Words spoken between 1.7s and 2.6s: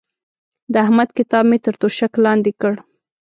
توشک لاندې